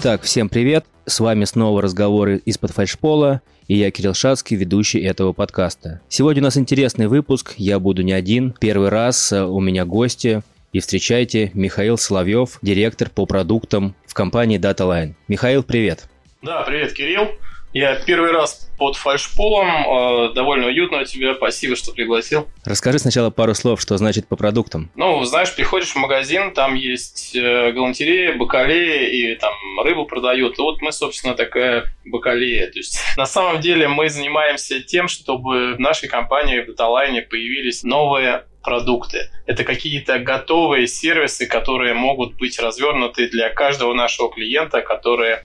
[0.00, 0.84] Итак, всем привет!
[1.06, 6.00] С вами снова разговоры из-под фальшпола, и я Кирилл Шацкий, ведущий этого подкаста.
[6.08, 8.54] Сегодня у нас интересный выпуск, я буду не один.
[8.60, 10.42] Первый раз э, у меня гости,
[10.72, 15.14] и встречайте Михаил Соловьев, директор по продуктам в компании DataLine.
[15.26, 16.08] Михаил, привет!
[16.42, 17.30] Да, привет, Кирилл.
[17.72, 19.68] Я первый раз под фальшполом.
[19.68, 21.34] Э, довольно уютно у тебя.
[21.34, 22.48] Спасибо, что пригласил.
[22.64, 24.90] Расскажи сначала пару слов, что значит по продуктам.
[24.94, 29.52] Ну, знаешь, приходишь в магазин, там есть э, галантерея, бакалея и там
[29.84, 30.58] рыбу продают.
[30.58, 32.70] Вот мы, собственно, такая бакалея.
[32.70, 37.82] То есть, на самом деле, мы занимаемся тем, чтобы в нашей компании в Даталайне появились
[37.82, 39.30] новые продукты.
[39.46, 45.44] Это какие-то готовые сервисы, которые могут быть развернуты для каждого нашего клиента, которые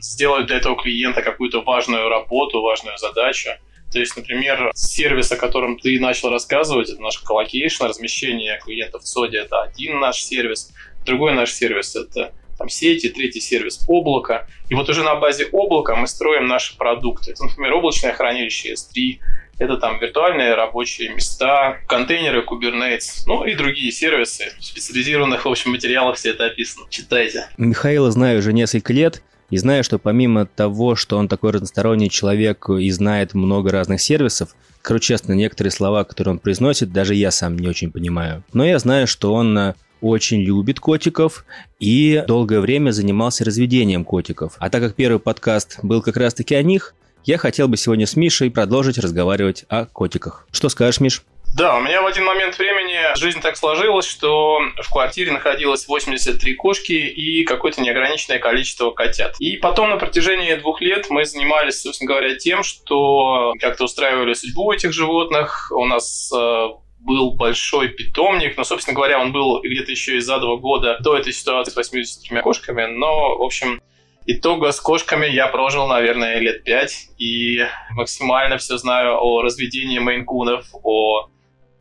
[0.00, 3.50] сделают для этого клиента какую-то важную работу, важную задачу.
[3.92, 9.08] То есть, например, сервис, о котором ты начал рассказывать, это наш colocation, размещение клиентов в
[9.08, 10.72] ЦОДе, это один наш сервис.
[11.04, 14.46] Другой наш сервис— это там, сети, третий сервис облака.
[14.68, 17.34] И вот уже на базе облака мы строим наши продукты.
[17.40, 19.18] Например, облачное хранилище S3,
[19.58, 24.52] это там виртуальные рабочие места, контейнеры Kubernetes, ну и другие сервисы.
[24.60, 26.86] Специализированных, в общем, материалах все это описано.
[26.90, 27.48] Читайте.
[27.56, 29.22] Михаила знаю уже несколько лет.
[29.50, 34.54] И знаю, что помимо того, что он такой разносторонний человек и знает много разных сервисов,
[34.80, 38.44] скажу честно, некоторые слова, которые он произносит, даже я сам не очень понимаю.
[38.52, 41.44] Но я знаю, что он э, очень любит котиков
[41.78, 44.54] и долгое время занимался разведением котиков.
[44.58, 48.16] А так как первый подкаст был как раз-таки о них, я хотел бы сегодня с
[48.16, 50.46] Мишей продолжить разговаривать о котиках.
[50.50, 51.22] Что скажешь, Миш?
[51.54, 56.54] Да, у меня в один момент времени жизнь так сложилась, что в квартире находилось 83
[56.54, 59.34] кошки и какое-то неограниченное количество котят.
[59.40, 64.72] И потом на протяжении двух лет мы занимались, собственно говоря, тем, что как-то устраивали судьбу
[64.72, 65.72] этих животных.
[65.74, 66.68] У нас э,
[67.00, 71.16] был большой питомник, но, собственно говоря, он был где-то еще и за два года до
[71.16, 73.80] этой ситуации с 83 кошками, но, в общем,
[74.26, 80.66] Итого с кошками я прожил, наверное, лет пять, и максимально все знаю о разведении мейнкунов,
[80.84, 81.30] о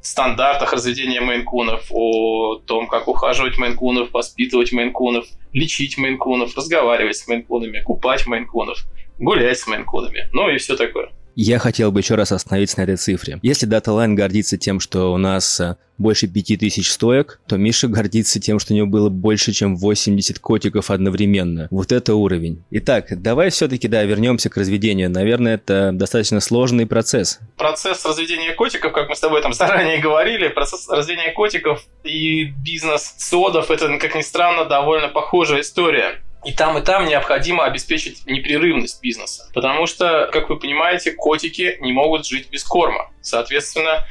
[0.01, 7.81] стандартах разведения мейнкунов, о том, как ухаживать мейнкунов, воспитывать мейнкунов, лечить мейнкунов, разговаривать с мейнкунами,
[7.81, 8.85] купать мейнкунов,
[9.17, 11.11] гулять с мейнкунами, ну и все такое.
[11.35, 13.39] Я хотел бы еще раз остановиться на этой цифре.
[13.41, 18.59] Если DataLine гордится тем, что у нас э, больше 5000 стоек, то Миша гордится тем,
[18.59, 21.67] что у него было больше, чем 80 котиков одновременно.
[21.71, 22.63] Вот это уровень.
[22.71, 25.09] Итак, давай все-таки, да, вернемся к разведению.
[25.09, 27.39] Наверное, это достаточно сложный процесс.
[27.57, 33.15] Процесс разведения котиков, как мы с тобой там заранее говорили, процесс разведения котиков и бизнес
[33.17, 36.21] содов, это, как ни странно, довольно похожая история.
[36.45, 39.49] И там, и там необходимо обеспечить непрерывность бизнеса.
[39.53, 43.11] Потому что, как вы понимаете, котики не могут жить без корма.
[43.21, 44.05] Соответственно,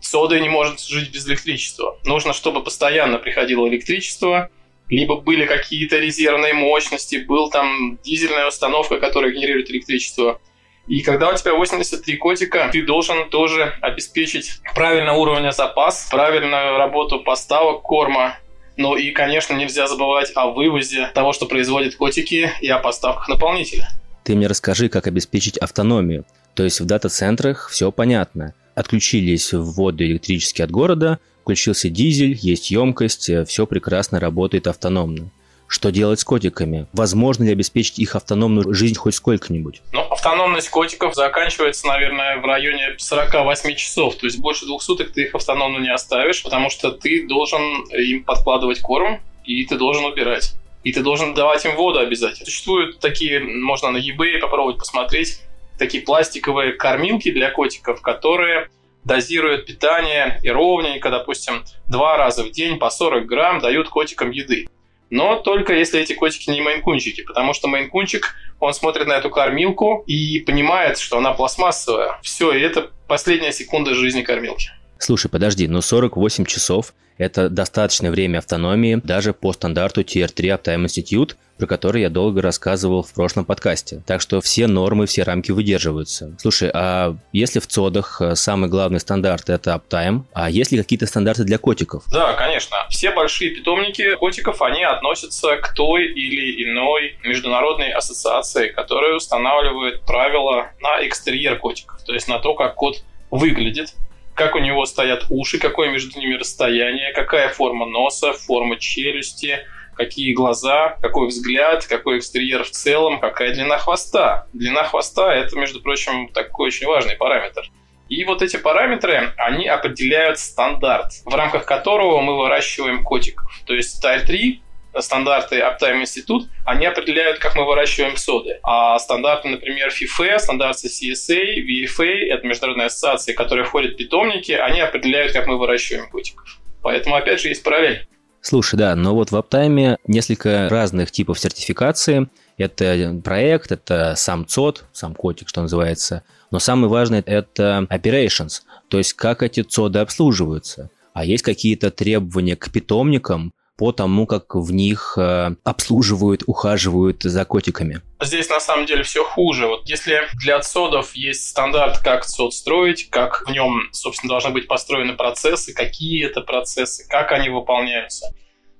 [0.00, 1.98] сода не может жить без электричества.
[2.04, 4.50] Нужно, чтобы постоянно приходило электричество,
[4.88, 10.40] либо были какие-то резервные мощности, был там дизельная установка, которая генерирует электричество.
[10.86, 17.20] И когда у тебя 83 котика, ты должен тоже обеспечить правильный уровень запас, правильную работу
[17.20, 18.38] поставок корма,
[18.78, 23.90] ну и, конечно, нельзя забывать о вывозе того, что производят котики, и о поставках наполнителя.
[24.24, 26.24] Ты мне расскажи, как обеспечить автономию.
[26.54, 28.54] То есть в дата-центрах все понятно.
[28.74, 35.30] Отключились вводы электрические от города, включился дизель, есть емкость, все прекрасно работает автономно.
[35.66, 36.86] Что делать с котиками?
[36.92, 39.82] Возможно ли обеспечить их автономную жизнь хоть сколько-нибудь?
[40.10, 44.16] Автономность котиков заканчивается, наверное, в районе 48 часов.
[44.16, 48.24] То есть больше двух суток ты их автономно не оставишь, потому что ты должен им
[48.24, 50.54] подкладывать корм, и ты должен убирать.
[50.82, 52.46] И ты должен давать им воду обязательно.
[52.46, 55.40] Существуют такие, можно на eBay попробовать посмотреть,
[55.78, 58.68] такие пластиковые кормилки для котиков, которые
[59.04, 64.68] дозируют питание и ровненько, допустим, два раза в день по 40 грамм дают котикам еды.
[65.10, 70.04] Но только если эти котики не мейнкунчики, потому что мейнкунчик, он смотрит на эту кормилку
[70.06, 72.18] и понимает, что она пластмассовая.
[72.22, 74.70] Все, и это последняя секунда жизни кормилки.
[74.98, 80.84] Слушай, подожди, но 48 часов– это достаточное время автономии даже по стандарту Tier 3 Uptime
[80.84, 84.02] Institute, про который я долго рассказывал в прошлом подкасте.
[84.06, 86.36] Так что все нормы, все рамки выдерживаются.
[86.38, 91.06] Слушай, а если в ЦОДах э, самый главный стандарт– это Uptime, а есть ли какие-то
[91.06, 92.04] стандарты для котиков?
[92.12, 92.76] Да, конечно.
[92.90, 100.68] Все большие питомники котиков, они относятся к той или иной международной ассоциации, которая устанавливает правила
[100.80, 103.94] на экстерьер котиков, то есть на то, как кот выглядит,
[104.38, 109.58] как у него стоят уши, какое между ними расстояние, какая форма носа, форма челюсти,
[109.96, 114.46] какие глаза, какой взгляд, какой экстерьер в целом, какая длина хвоста.
[114.52, 117.68] Длина хвоста– это, между прочим, такой очень важный параметр.
[118.08, 123.50] И вот эти параметры, они определяют стандарт, в рамках которого мы выращиваем котиков.
[123.66, 124.62] То есть Style 3
[124.98, 128.58] стандарты Uptime Institute, они определяют, как мы выращиваем соды.
[128.62, 134.80] А стандарты, например, FIFA, стандарты CSA, VFA, это международные ассоциации, которые входят в питомники, они
[134.80, 136.58] определяют, как мы выращиваем котиков.
[136.82, 138.06] Поэтому, опять же, есть параллель.
[138.40, 142.28] Слушай, да, но вот в Uptime несколько разных типов сертификации.
[142.56, 146.24] Это проект, это сам ЦОД, сам котик, что называется.
[146.50, 150.90] Но самое важное– это operations, то есть как эти ЦОДы обслуживаются.
[151.12, 157.44] А есть какие-то требования к питомникам, по тому, как в них э, обслуживают, ухаживают за
[157.44, 158.02] котиками.
[158.20, 159.68] Здесь на самом деле все хуже.
[159.68, 164.66] Вот если для отсодов есть стандарт, как сод строить, как в нем, собственно, должны быть
[164.66, 168.34] построены процессы, какие это процессы, как они выполняются,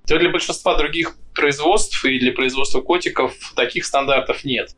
[0.04, 4.70] то для большинства других производств и для производства котиков таких стандартов нет.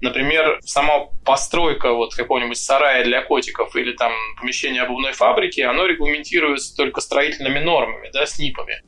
[0.00, 6.76] Например, сама постройка вот какого-нибудь сарая для котиков или там помещение обувной фабрики, оно регламентируется
[6.76, 8.82] только строительными нормами, да, СНИПами.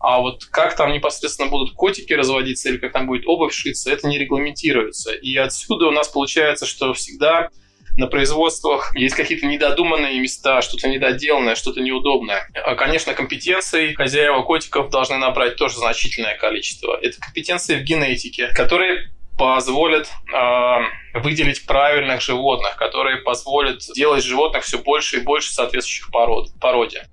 [0.00, 4.06] А вот как там непосредственно будут котики разводиться или как там будет обувь шиться, это
[4.06, 5.12] не регламентируется.
[5.12, 7.48] И отсюда у нас получается, что всегда
[7.96, 12.48] на производствах есть какие-то недодуманные места, что-то недоделанное, что-то неудобное.
[12.54, 16.96] А, конечно, компетенций хозяева котиков должны набрать тоже значительное количество.
[17.02, 24.78] Это компетенции в генетике, которые позволят э, выделить правильных животных, которые позволят делать животных все
[24.78, 27.08] больше и больше соответствующих пород, породе.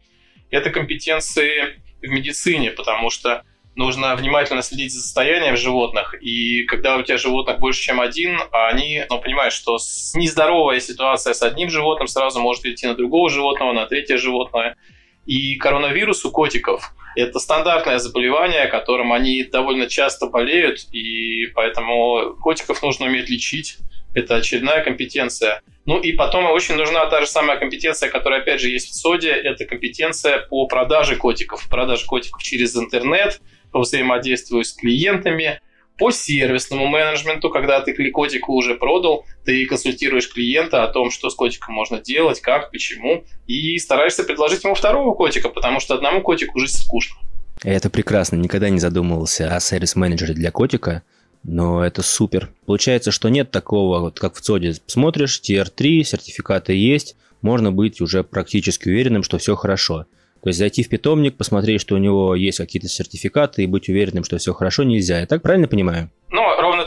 [0.51, 3.43] Это компетенции в медицине, потому что
[3.75, 9.03] нужно внимательно следить за состоянием животных, и когда у тебя животных больше, чем один, они,
[9.09, 9.77] ну, понимаешь, что
[10.13, 14.77] нездоровая ситуация с одним животным сразу может идти на другого животного, на третье животное.
[15.25, 22.81] И коронавирус у котиков– это стандартное заболевание, которым они довольно часто болеют, и поэтому котиков
[22.83, 23.77] нужно уметь лечить.
[24.13, 25.61] Это очередная компетенция.
[25.85, 29.29] Ну и потом очень нужна та же самая компетенция, которая опять же есть в СОДе,
[29.29, 31.67] это компетенция по продаже котиков.
[31.69, 33.39] Продаже котиков через интернет,
[33.71, 35.61] по взаимодействию с клиентами,
[35.97, 41.35] по сервисному менеджменту, когда ты котику уже продал, ты консультируешь клиента о том, что с
[41.35, 46.59] котиком можно делать, как, почему, и стараешься предложить ему второго котика, потому что одному котику
[46.59, 47.17] жить скучно.
[47.63, 51.03] Это прекрасно, никогда не задумывался о сервис-менеджере для котика,
[51.47, 52.49] но это супер.
[52.65, 58.23] Получается, что нет такого, вот как в ЦОДе смотришь, TR3, сертификаты есть, можно быть уже
[58.23, 60.05] практически уверенным, что все хорошо.
[60.41, 64.23] То есть зайти в питомник, посмотреть, что у него есть какие-то сертификаты и быть уверенным,
[64.23, 65.19] что все хорошо, нельзя.
[65.19, 66.11] Я так правильно понимаю?
[66.29, 66.41] Ну,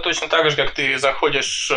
[0.08, 1.74] точно так же, как ты заходишь э,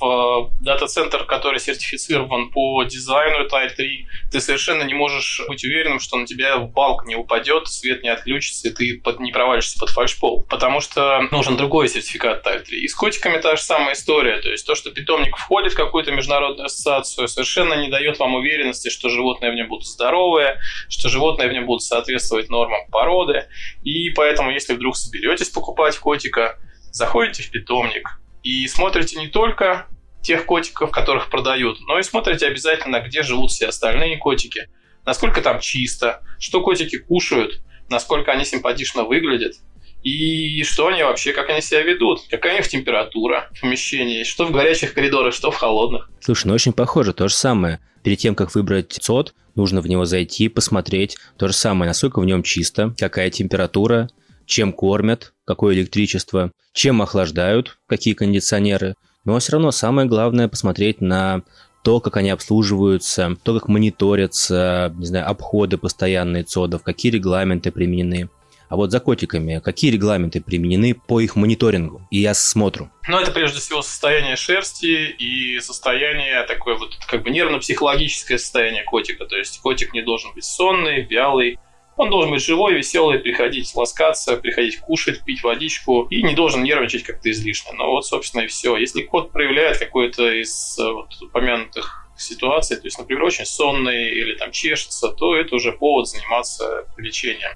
[0.00, 6.16] в дата-центр, который сертифицирован по дизайну Type 3, ты совершенно не можешь быть уверенным, что
[6.16, 10.46] на тебя балк не упадет, свет не отключится, и ты не провалишься под фальшпол.
[10.48, 12.80] Потому что нужен другой сертификат Type 3.
[12.80, 14.40] И с котиками та же самая история.
[14.40, 18.88] То есть то, что питомник входит в какую-то международную ассоциацию, совершенно не дает вам уверенности,
[18.88, 20.58] что животные в нем будут здоровые,
[20.88, 23.48] что животные в нем будут соответствовать нормам породы.
[23.82, 26.56] И поэтому, если вдруг соберетесь покупать котика,
[26.90, 29.86] заходите в питомник и смотрите не только
[30.22, 34.68] тех котиков, которых продают, но и смотрите обязательно, где живут все остальные котики,
[35.04, 39.54] насколько там чисто, что котики кушают, насколько они симпатично выглядят,
[40.02, 44.46] и что они вообще, как они себя ведут, какая у них температура в помещении, что
[44.46, 46.10] в горячих коридорах, что в холодных.
[46.20, 47.80] Слушай, ну очень похоже, то же самое.
[48.02, 51.18] Перед тем, как выбрать ЦОД, нужно в него зайти, посмотреть.
[51.36, 54.08] То же самое, насколько в нем чисто, какая температура,
[54.50, 58.96] чем кормят, какое электричество, чем охлаждают, какие кондиционеры.
[59.24, 61.42] Но все равно самое главное посмотреть на
[61.84, 68.28] то, как они обслуживаются, то, как мониторятся, не знаю, обходы постоянные ЦОДов, какие регламенты применены.
[68.68, 72.90] А вот за котиками, какие регламенты применены по их мониторингу и осмотру?
[73.08, 79.26] Ну, это прежде всего состояние шерсти и состояние такое вот как бы нервно-психологическое состояние котика.
[79.26, 81.58] То есть котик не должен быть сонный, вялый,
[81.96, 87.02] он должен быть живой, веселый, приходить ласкаться, приходить кушать, пить водичку и не должен нервничать
[87.02, 87.72] как-то излишне.
[87.74, 88.76] Но вот, собственно, и все.
[88.76, 94.34] Если кот проявляет какой-то из э, вот, упомянутых ситуаций, то есть, например, очень сонный или
[94.36, 97.52] там чешется, то это уже повод заниматься лечением.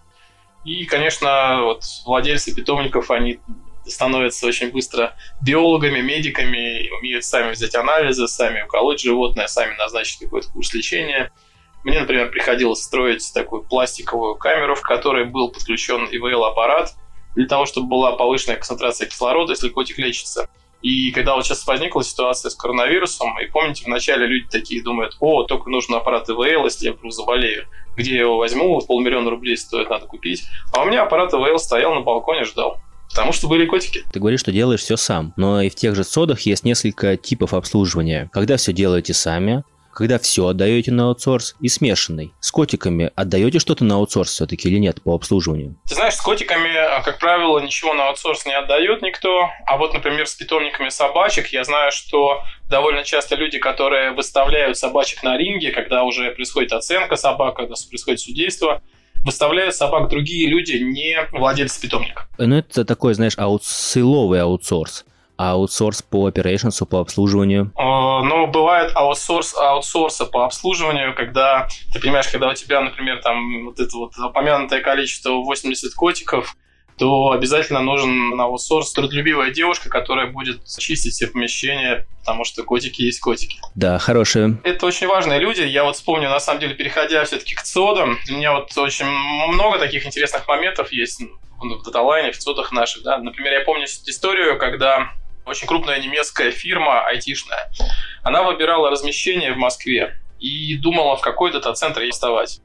[0.65, 3.39] И, конечно, вот владельцы питомников, они
[3.87, 10.49] становятся очень быстро биологами, медиками, умеют сами взять анализы, сами уколоть животное, сами назначить какой-то
[10.51, 11.33] курс лечения–
[11.85, 16.95] мне, например, приходилось строить такую пластиковую камеру, в которой был подключен ИВЛ-аппарат
[17.35, 20.49] для того, чтобы была повышенная концентрация кислорода, если котик лечится.
[20.81, 25.45] И когда вот сейчас возникла ситуация с коронавирусом, и помните, вначале люди такие думают, о,
[25.45, 27.67] только нужен аппарат ИВЛ, если я вдруг заболею.
[27.97, 28.79] Где я его возьму?
[28.81, 30.45] Полмиллиона рублей стоит, надо купить.
[30.75, 32.79] А у меня аппарат ИВЛ стоял на балконе, ждал.
[33.09, 34.03] Потому что были котики.
[34.13, 35.33] Ты говоришь, что делаешь все сам.
[35.37, 38.29] Но и в тех же содах есть несколько типов обслуживания.
[38.33, 39.65] Когда все делаете сами,
[39.95, 42.33] когда все отдаете на аутсорс, и смешанный.
[42.41, 45.77] С котиками отдаете что-то на аутсорс все-таки или нет по обслуживанию?
[45.89, 46.73] Ты знаешь, с котиками,
[47.05, 49.49] как правило, ничего на аутсорс не отдает никто.
[49.67, 55.23] А вот, например, с питомниками собачек я знаю, что довольно часто люди, которые выставляют собачек
[55.23, 58.83] на ринге, когда уже происходит оценка собак, когда происходит судейство,
[59.25, 62.29] выставляют собак другие люди, не владельцы питомника.
[62.37, 65.05] Ну, это такой, знаешь, аутсиловый аутсорс
[65.37, 67.73] аутсорс по operations, по обслуживанию?
[67.77, 73.81] Ну, бывает аутсорс аутсорса по обслуживанию, когда, ты понимаешь, когда у тебя, например, там вот
[73.81, 76.57] это вот упомянутое количество 80 котиков,
[76.97, 83.03] то обязательно нужен на аутсорс трудолюбивая девушка, которая будет чистить все помещения, потому что котики
[83.03, 83.59] есть котики.
[83.75, 84.59] Да, хорошие.
[84.63, 85.63] Это очень важные люди.
[85.63, 89.79] Я вот вспомню, на самом деле, переходя все-таки к ЦОДам, у меня вот очень много
[89.79, 91.21] таких интересных моментов есть
[91.59, 93.03] в даталайне, в ЦОДах наших.
[93.03, 93.19] Да?
[93.19, 95.11] Например, я помню историю, когда
[95.47, 97.71] очень крупная немецкая фирма айтишная.
[98.23, 102.61] Она выбирала размещение в Москве и думала, в какой дата-центр ей вставать.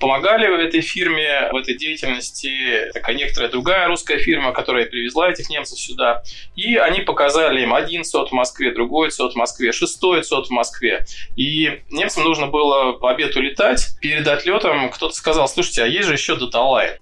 [0.00, 5.48] Помогали в этой фирме, в этой деятельности такая некоторая другая русская фирма, которая привезла этих
[5.48, 6.24] немцев сюда.
[6.56, 10.50] И они показали им один сот в Москве, другой сот в Москве, шестой сот в
[10.50, 11.06] Москве.
[11.36, 13.96] И немцам нужно было по обеду летать.
[14.00, 16.94] Перед отлетом кто-то сказал, слушайте, а есть же еще даталайн.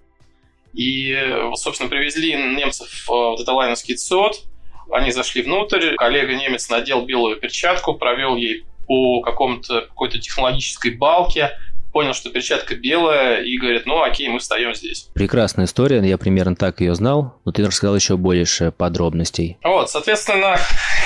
[0.75, 1.17] И,
[1.55, 4.43] собственно, привезли немцев в даталайновский СОТ,
[4.91, 11.51] они зашли внутрь, коллега немец надел белую перчатку, провел ей по какому-то какой-то технологической балке,
[11.93, 15.09] понял, что перчатка белая, и говорит, ну окей, мы встаем здесь.
[15.15, 19.59] Прекрасная история, я примерно так ее знал, но ты рассказал еще больше подробностей.
[19.63, 20.57] Вот, соответственно,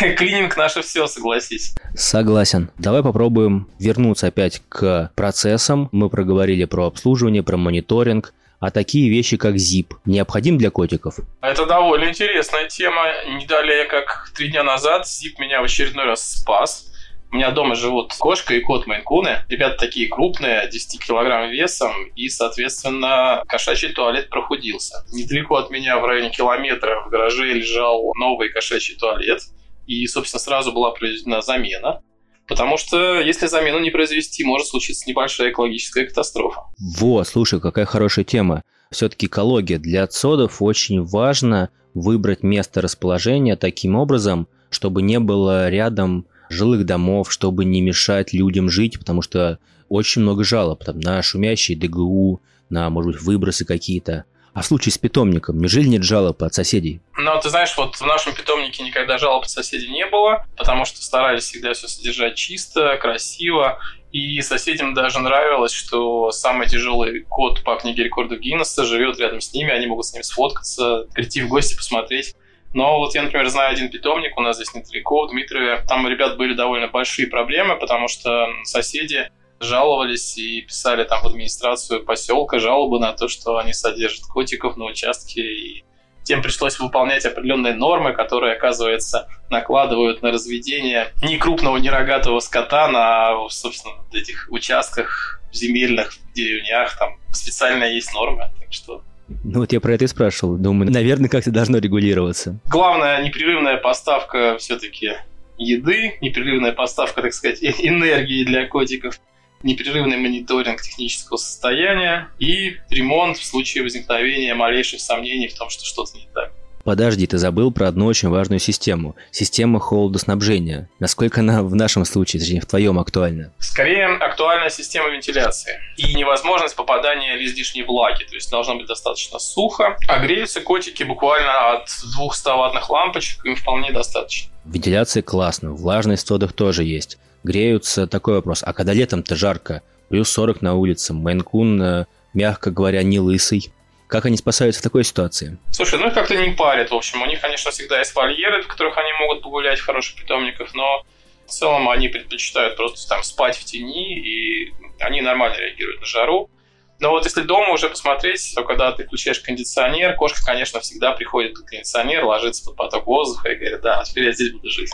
[0.17, 1.75] клининг наше все, согласись.
[1.95, 2.71] Согласен.
[2.79, 5.89] Давай попробуем вернуться опять к процессам.
[5.93, 11.17] Мы проговорили про обслуживание, про мониторинг а такие вещи, как ZIP, необходим для котиков?
[11.41, 13.05] Это довольно интересная тема.
[13.39, 16.93] Не далее, как три дня назад, ZIP меня в очередной раз спас.
[17.33, 19.45] У меня дома живут кошка и кот Майнкуны.
[19.49, 25.05] Ребята такие крупные, 10 килограмм весом, и, соответственно, кошачий туалет прохудился.
[25.13, 29.41] Недалеко от меня, в районе километра, в гараже лежал новый кошачий туалет.
[29.87, 32.01] И, собственно, сразу была произведена замена.
[32.47, 36.63] Потому что если замену не произвести, может случиться небольшая экологическая катастрофа.
[36.79, 38.63] Во, слушай, какая хорошая тема.
[38.91, 39.79] Все-таки экология.
[39.79, 47.33] Для отсодов очень важно выбрать место расположения таким образом, чтобы не было рядом жилых домов,
[47.33, 52.91] чтобы не мешать людям жить, потому что очень много жалоб там, на шумящие ДГУ, на,
[52.91, 54.25] может быть, выбросы какие-то.
[54.57, 57.03] А в случае с питомником, неужели нет жалоб от соседей?
[57.19, 61.03] Ну, ты знаешь, вот в нашем питомнике никогда жалоб от соседей не было, потому что
[61.03, 63.79] старались всегда все содержать чисто, красиво.
[64.13, 69.53] И соседям даже нравилось, что самый тяжелый кот по книге рекордов Гиннесса живет рядом с
[69.53, 72.35] ними, они могут с ним сфоткаться, прийти в гости, посмотреть.
[72.73, 75.85] Но вот я, например, знаю один питомник у нас здесь недалеко, в Дмитрове.
[75.87, 81.27] Там у ребят были довольно большие проблемы, потому что соседи жаловались и писали там в
[81.27, 85.85] администрацию поселка жалобы на то, что они содержат котиков на участке, и
[86.25, 92.89] тем пришлось выполнять определенные нормы, которые, оказывается, накладывают на разведение ни крупного, ни рогатого скота
[92.89, 99.03] на, собственно, этих участках земельных, в деревнях, там специально есть нормы, так что
[99.43, 100.57] ну вот я про это и спрашивал.
[100.57, 102.61] Думаю, наверное, как-то должно регулироваться.
[102.67, 105.15] Главная непрерывная поставка все-таки
[105.59, 109.19] еды, непрерывная поставка, так сказать, энергии для котиков
[109.63, 116.17] непрерывный мониторинг технического состояния и ремонт в случае возникновения малейших сомнений в том, что что-то
[116.17, 116.53] не так.
[116.87, 119.17] Подожди, ты забыл про одну очень важную систему.
[119.33, 120.89] Система холодоснабжения.
[121.01, 123.53] Насколько она в нашем случае, точнее, в твоем актуальна?
[123.59, 125.81] Скорее, актуальна система вентиляции.
[125.97, 128.23] И невозможность попадания излишней влаги.
[128.23, 129.97] То есть должно быть достаточно сухо.
[130.07, 134.53] А греются котики буквально от 200 ваттных лампочек, им вполне достаточно.
[134.65, 138.07] Вентиляция классно, влажность в содах тоже есть греются.
[138.07, 138.63] Такой вопрос.
[138.67, 143.73] А когда летом-то жарко, плюс 40 на улице, Мэнкун, э, мягко говоря, не лысый.
[144.07, 145.59] Как они спасаются в такой ситуации?
[145.73, 147.23] Слушай, ну их как-то не парят, в общем.
[147.23, 151.05] У них, конечно, всегда есть вольеры, в которых они могут погулять в хороших питомниках, но
[151.47, 156.51] в целом они предпочитают просто там спать в тени, и они нормально реагируют на жару.
[156.99, 161.55] Но вот если дома уже посмотреть, то когда ты включаешь кондиционер, кошка, конечно, всегда приходит
[161.55, 164.93] под кондиционер, ложится под поток воздуха и говорит, да, теперь я здесь буду жить.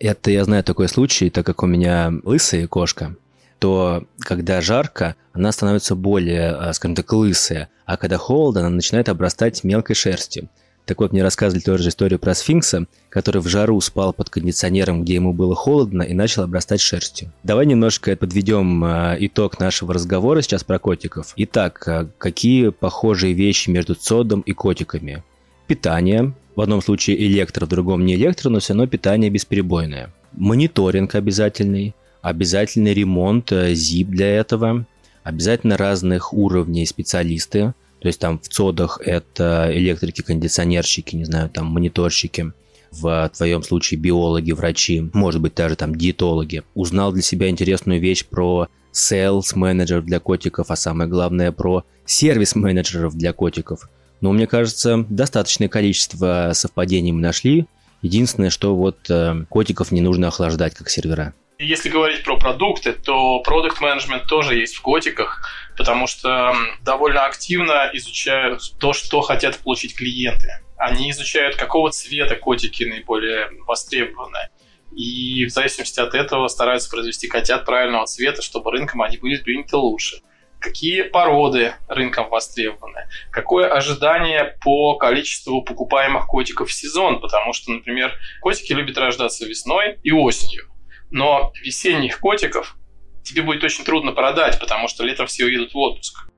[0.00, 3.16] Это я знаю такой случай, так как у меня лысая кошка,
[3.58, 9.10] то когда жарко, она становится более, а, скажем так, лысая, а когда холодно, она начинает
[9.10, 10.48] обрастать мелкой шерстью.
[10.86, 15.14] Так вот, мне рассказывали тоже историю про сфинкса, который в жару спал под кондиционером, где
[15.14, 17.30] ему было холодно, и начал обрастать шерстью.
[17.44, 21.34] Давай немножко подведем а, итог нашего разговора сейчас про котиков.
[21.36, 25.22] Итак, а, какие похожие вещи между цодом и котиками?
[25.70, 30.12] Питание, в одном случае электро, в другом не электро, но все равно питание бесперебойное.
[30.32, 31.94] Мониторинг обязательный.
[32.22, 34.84] обязательный ремонт, ZIP для этого,
[35.22, 41.66] обязательно разных уровней специалисты, то есть там в ЦОДах это электрики, кондиционерщики, не знаю, там
[41.66, 42.52] мониторщики,
[42.90, 46.64] в твоем случае биологи, врачи, может быть даже там диетологи.
[46.74, 52.56] Узнал для себя интересную вещь про sales менеджеров для котиков, а самое главное про сервис
[52.56, 53.88] менеджеров для котиков.
[54.20, 57.66] Но мне кажется, достаточное количество совпадений мы нашли.
[58.02, 61.34] Единственное, что вот э, котиков не нужно охлаждать как сервера.
[61.58, 65.46] Если говорить про продукты, то продукт менеджмент тоже есть в котиках,
[65.76, 70.62] потому что довольно активно изучают то, что хотят получить клиенты.
[70.78, 74.48] Они изучают, какого цвета котики наиболее востребованы.
[74.96, 79.76] И в зависимости от этого стараются произвести котят правильного цвета, чтобы рынком они были приняты
[79.76, 80.22] лучше.
[80.60, 83.08] Какие породы рынком востребованы?
[83.30, 87.20] Какое ожидание по количеству покупаемых котиков в сезон?
[87.20, 88.12] Потому что, например,
[88.42, 90.66] котики любят рождаться весной и осенью.
[91.10, 92.76] Но весенних котиков
[93.24, 96.28] тебе будет очень трудно продать, потому что летом все уедут в отпуск.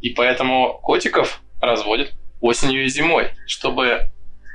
[0.00, 4.10] И поэтому котиков разводят осенью и зимой, чтобы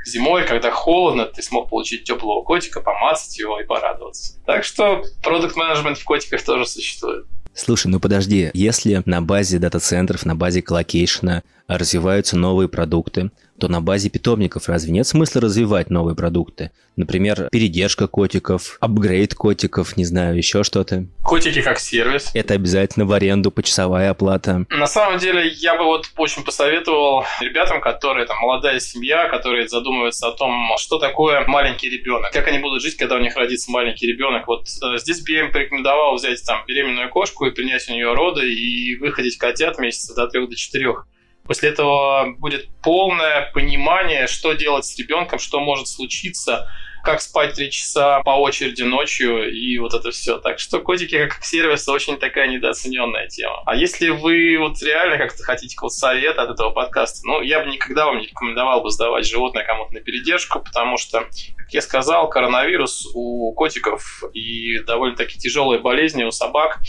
[0.05, 4.43] зимой, когда холодно, ты смог получить теплого котика, помацать его и порадоваться.
[4.45, 7.25] Так что product management в котиках тоже существует.
[7.55, 13.67] Слушай, ну подожди, если на базе дата-центров, на базе colocation а развиваются новые продукты, то
[13.67, 16.71] на базе питомников разве нет смысла развивать новые продукты?
[16.95, 21.05] Например, передержка котиков, апгрейд котиков, не знаю, еще что-то.
[21.23, 22.31] Котики как сервис.
[22.33, 24.65] Это обязательно в аренду, почасовая оплата.
[24.69, 30.27] На самом деле, я бы вот очень посоветовал ребятам, которые там молодая семья, которые задумываются
[30.27, 34.07] о том, что такое маленький ребенок, как они будут жить, когда у них родится маленький
[34.07, 34.47] ребенок.
[34.47, 38.13] Вот э, здесь бы я им порекомендовал взять там беременную кошку и принять у нее
[38.13, 41.07] роды и выходить котят месяца до трех до четырех.
[41.45, 46.67] После этого будет полное понимание, что делать с ребенком, что может случиться,
[47.05, 50.39] как спать три часа по очереди ночью и вот это все.
[50.39, 53.61] Так что котики как сервис очень такая недооцененная тема.
[53.65, 57.69] А если вы вот реально как-то хотите какого-то совета от этого подкаста, ну, я бы
[57.69, 61.19] никогда вам не рекомендовал бы сдавать животное кому-то на передержку, потому что,
[61.57, 66.79] как я сказал, коронавирус у котиков и довольно-таки тяжелые болезни у собак,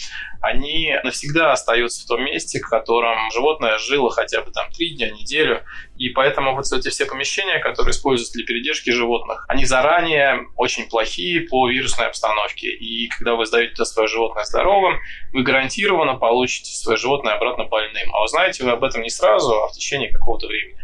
[0.40, 5.10] они навсегда остаются в том месте, в котором животное жило хотя бы там три дня,
[5.10, 5.62] неделю.
[5.96, 11.42] И поэтому вот эти все помещения, которые используются для передержки животных, они заранее очень плохие
[11.42, 12.68] по вирусной обстановке.
[12.68, 14.98] И когда вы сдаете свое животное здоровым,
[15.32, 18.14] вы гарантированно получите свое животное обратно больным.
[18.14, 20.80] А узнаете вы об этом не сразу, а в течение какого-то времени.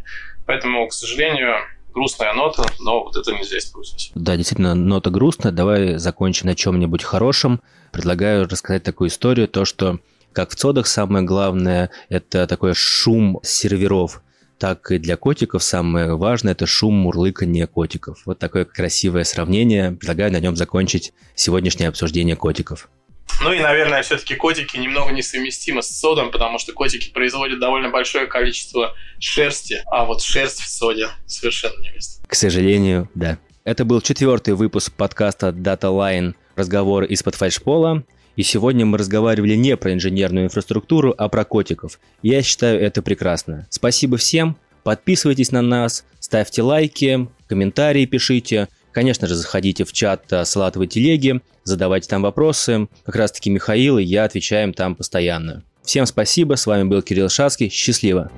[0.46, 1.56] Поэтому, к сожалению,
[1.92, 4.10] грустная нота, но вот это нельзя использовать.
[4.14, 5.52] Да, действительно, нота грустная.
[5.52, 7.60] Давай закончим на чем-нибудь хорошем.
[7.92, 10.00] Предлагаю рассказать такую историю, то, что
[10.32, 14.22] как в цодах самое главное– это такой шум серверов,
[14.58, 18.22] так и для котиков самое важное– это шум мурлыкания котиков.
[18.24, 19.92] Вот такое красивое сравнение.
[19.92, 22.88] Предлагаю на нем закончить сегодняшнее обсуждение котиков.
[23.40, 28.26] Ну и, наверное, все-таки котики немного несовместимы с содом, потому что котики производят довольно большое
[28.26, 32.22] количество шерсти, а вот шерсть в соде совершенно не место.
[32.26, 33.38] К сожалению, да.
[33.64, 38.04] Это был четвертый выпуск подкаста Data Line «Разговор из-под фальшпола».
[38.34, 42.00] И сегодня мы разговаривали не про инженерную инфраструктуру, а про котиков.
[42.22, 43.66] Я считаю это прекрасно.
[43.70, 44.56] Спасибо всем.
[44.82, 48.68] Подписывайтесь на нас, ставьте лайки, комментарии пишите.
[48.92, 52.88] Конечно же, заходите в чат э, Салатовой телеги, задавайте там вопросы.
[53.04, 55.64] Как раз таки Михаил и я отвечаем там постоянно.
[55.82, 58.30] Всем спасибо, с вами был Кирилл Шацкий, счастливо!